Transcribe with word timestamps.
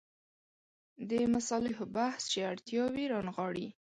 د 1.09 1.11
مصالحو 1.33 1.83
بحث 1.95 2.21
چې 2.31 2.39
اړتیاوې 2.51 3.05
رانغاړي. 3.13 3.67